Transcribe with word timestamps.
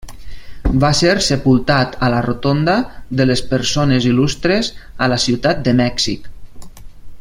Va 0.83 0.89
ser 0.99 1.11
sepultat 1.25 1.93
a 2.07 2.09
la 2.13 2.23
Rotonda 2.27 2.77
de 3.21 3.29
les 3.29 3.45
Persones 3.53 4.09
Il·lustres, 4.13 4.73
a 5.07 5.15
la 5.15 5.21
Ciutat 5.29 5.63
de 5.69 5.79
Mèxic. 5.85 6.31